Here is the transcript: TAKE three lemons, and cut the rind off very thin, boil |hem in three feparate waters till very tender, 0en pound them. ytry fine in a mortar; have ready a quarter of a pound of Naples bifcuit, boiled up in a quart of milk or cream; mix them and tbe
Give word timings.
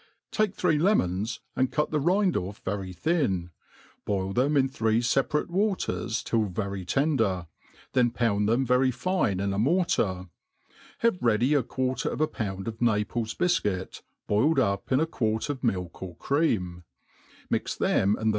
TAKE 0.31 0.55
three 0.55 0.79
lemons, 0.79 1.41
and 1.55 1.71
cut 1.71 1.91
the 1.91 1.99
rind 1.99 2.35
off 2.35 2.59
very 2.65 2.91
thin, 2.91 3.51
boil 4.03 4.33
|hem 4.33 4.57
in 4.57 4.67
three 4.67 4.99
feparate 4.99 5.47
waters 5.51 6.23
till 6.23 6.45
very 6.45 6.83
tender, 6.83 7.45
0en 7.93 8.11
pound 8.11 8.49
them. 8.49 8.65
ytry 8.65 8.91
fine 8.91 9.39
in 9.39 9.53
a 9.53 9.59
mortar; 9.59 10.27
have 11.01 11.19
ready 11.21 11.53
a 11.53 11.61
quarter 11.61 12.09
of 12.09 12.19
a 12.19 12.27
pound 12.27 12.67
of 12.67 12.81
Naples 12.81 13.35
bifcuit, 13.35 14.01
boiled 14.25 14.57
up 14.57 14.91
in 14.91 14.99
a 14.99 15.05
quart 15.05 15.49
of 15.49 15.63
milk 15.63 16.01
or 16.01 16.15
cream; 16.15 16.83
mix 17.51 17.75
them 17.75 18.15
and 18.15 18.29
tbe 18.29 18.29